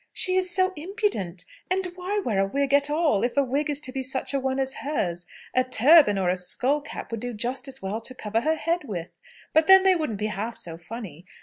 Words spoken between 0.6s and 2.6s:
impudent! And why wear a